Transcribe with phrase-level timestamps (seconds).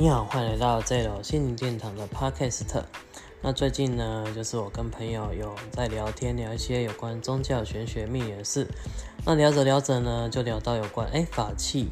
[0.00, 2.82] 你好，欢迎来到这楼心灵殿堂的 Podcast。
[3.42, 8.66] 那最近呢，就是我跟朋友有在聊天，聊一些有关宗教、玄学、秘的事。
[9.26, 11.90] 那聊着聊着呢，就聊到有关哎法器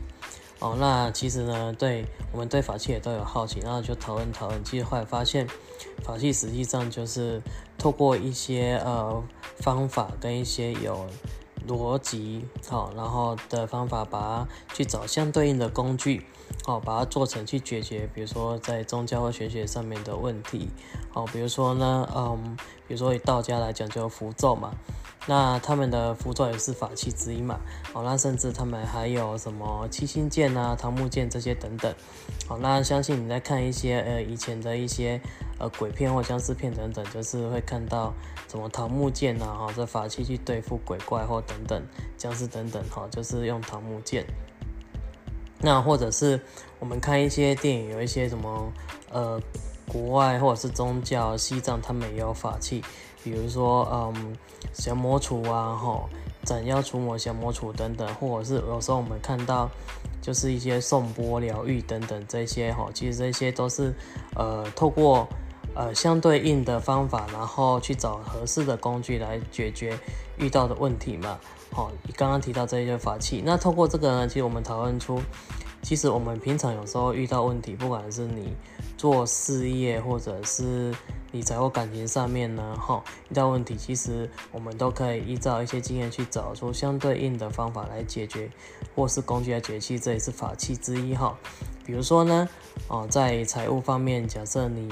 [0.58, 0.74] 哦。
[0.80, 4.64] 那其实呢，对我们对法器也都有好奇，然后就讨论讨论。
[4.64, 5.46] 其实后来发现，
[6.02, 7.42] 法器实际上就是
[7.76, 9.22] 透过一些呃
[9.58, 11.06] 方法跟一些有。
[11.68, 16.24] 逻辑好，然后的方法把它去找相对应的工具，
[16.64, 20.70] 好，把它做成去解决，比如说在宗教或玄学上面的问题，
[21.12, 22.56] 好，比如说呢，嗯，
[22.88, 24.72] 比如说以道家来讲就符咒嘛，
[25.26, 27.60] 那他们的符咒也是法器之一嘛，
[27.92, 31.94] 好，那甚至他们还有什么七星剑啊、桃木剑这些等等，
[32.48, 35.20] 好，那相信你在看一些呃以前的一些。
[35.58, 38.14] 呃，鬼片或僵尸片等等，就是会看到
[38.48, 41.82] 什么桃木剑呐，哈，这法器去对付鬼怪或等等
[42.16, 44.24] 僵尸等等，哈，就是用桃木剑。
[45.60, 46.40] 那或者是
[46.78, 48.72] 我们看一些电影，有一些什么
[49.10, 49.40] 呃，
[49.88, 52.82] 国外或者是宗教，西藏他们也有法器，
[53.24, 54.36] 比如说嗯，
[54.72, 56.08] 降魔杵啊，哈，
[56.44, 59.68] 斩妖除魔、降魔杵等等，或者是有时候我们看到。
[60.20, 63.94] 就是一些颂钵疗愈等等这些哈，其实这些都是
[64.34, 65.26] 呃透过
[65.78, 69.96] 呃相对应的方法，然后去找合适的工具来解决
[70.36, 71.38] 遇到的问题嘛。
[71.70, 75.22] 好，你刚刚提到这些法器，那透过这个呢，其实我们讨论出，
[75.80, 78.52] 其实我们平常有时候遇到问题，不管是你
[78.96, 80.92] 做事业或者是
[81.30, 88.50] 理财或感情上面呢，哈，遇到问题，其实我们都可以依照一些经验去找出相对应的方法来解决，
[88.96, 91.38] 或是工具来解决，这也是法器之一哈。
[91.84, 92.48] 比如说呢，
[92.88, 94.90] 哦，在财务方面，假设你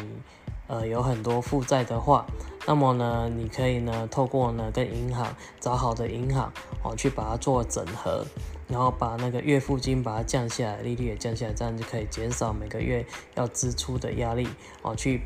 [0.67, 2.27] 呃有很多负债的话，
[2.67, 8.25] 那么呢，你可以呢透过呢跟银行找好的银行哦去把它做整合，
[8.69, 14.49] 然后把那个月付金把它降下来，利率也降下来，这样就可以减少每个月要支出的压力
[14.83, 15.23] 哦去。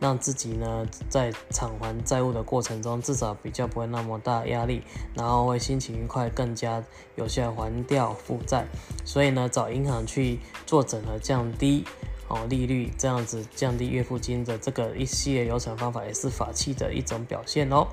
[0.00, 4.82] 让自己呢在偿还债务的过程中，至少比较不会那么大压力，
[5.14, 6.82] 然后会心情愉快，更加
[7.14, 8.66] 有效还掉负债。
[9.04, 11.84] 所以呢，找银行去做整合，降低
[12.32, 17.86] 哦利率，这样子降低月付金的这个一系列流程方法，也是法器的一种表现哦。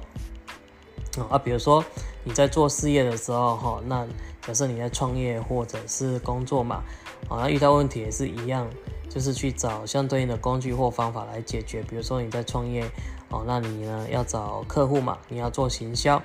[1.29, 1.83] 啊，比如说
[2.23, 4.07] 你在做事业的时候，哈，那
[4.41, 6.81] 假设你在创业或者是工作嘛，
[7.27, 8.67] 啊，那遇到问题也是一样。
[9.09, 11.81] 就是去找相对应的工具或方法来解决。
[11.81, 12.87] 比如说你在创业
[13.29, 16.21] 哦，那你呢要找客户嘛，你要做行销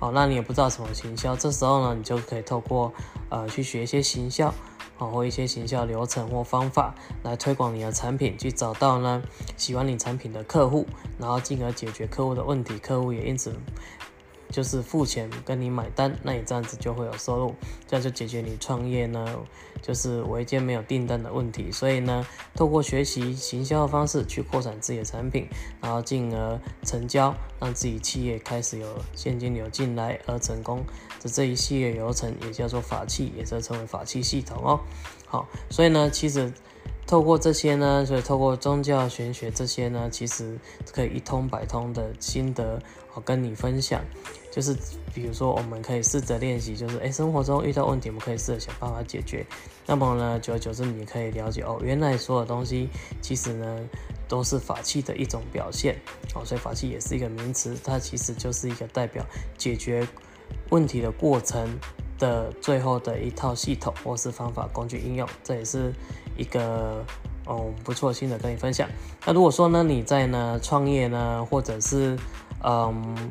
[0.00, 2.92] 哦，那你也不知道什么行销，这时候呢你就可以透过
[3.30, 4.52] 呃去学一些行销
[4.98, 9.22] 然后一些行销流程或方法来推广你的产品，去找到呢
[9.56, 10.86] 喜欢你产品的客户，
[11.18, 13.54] 然后进而解决客户的问题，客户也因此。
[14.50, 17.54] 就是付钱跟你买单，那你这样子就会有收入，
[17.86, 19.38] 这样就解决你创业呢，
[19.82, 21.70] 就是违建没有订单的问题。
[21.70, 25.48] 所以呢，透过学习行销的方式去扩展自己的产品，
[25.80, 30.84] 然后进而成交，让自己企业开始有现金流进来而成功
[31.22, 34.80] 的这一系列流程，也叫做法器，也是称为法器系统哦。
[35.26, 36.52] 好，所以呢，其实。
[37.06, 40.58] 透过这些呢，所以透过宗教玄学这些呢，其实
[40.92, 42.82] 可以一通百通的心得，
[43.14, 44.02] 我跟你分享。
[44.50, 44.74] 就是
[45.14, 49.46] 比如说，我们可以试着练习，就是诶，生活中遇到问题，我们可以试着想办法解决。
[49.86, 52.88] 那么呢，久而久之，你可以了解哦，原来所有东西
[53.20, 53.88] 其实呢
[54.26, 55.94] 都是法器的一种表现
[56.34, 56.42] 哦。
[56.44, 59.24] 所以法器也是一个名词，它其实就是一个代表
[59.58, 60.08] 解决
[60.70, 61.68] 问题的过程。
[62.18, 65.92] 的最后的一套系统或是方法工具应用，这也是
[66.36, 67.04] 一个
[67.48, 68.88] 嗯不错心的跟你分享。
[69.24, 72.16] 那如果说呢你在呢创业呢或者是
[72.62, 73.30] 嗯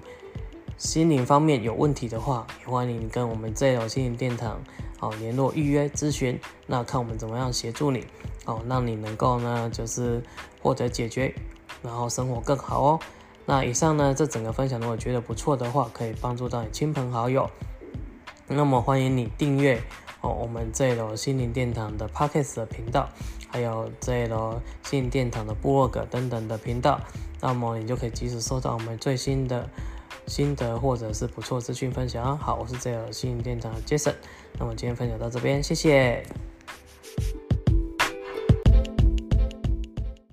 [0.78, 4.60] 心灵方面有问题的话，也欢迎你跟我们这有心灵殿堂
[5.00, 8.06] 好联络预约咨询，那看我们怎么样协助你
[8.46, 10.22] 哦，让你能够呢就是
[10.62, 11.34] 获得解决，
[11.82, 13.00] 然后生活更好哦。
[13.46, 17.50] 那以上呢这整个分享如果觉得不错的话，可以帮助到你亲朋好友。
[18.48, 19.82] 那么欢迎你订阅
[20.30, 23.09] 我们这一楼心灵殿堂的 Podcast 的频道，
[23.50, 27.00] 还有这一楼心灵殿堂的部落格等等的频道，
[27.41, 29.70] 那么你就可以及时收到我们最新的
[30.28, 32.38] 心得或者是不错资讯分享。
[32.38, 34.16] 好，我是这楼心灵殿堂的 Jason，
[34.59, 36.23] 那么今天分享到这边，谢谢。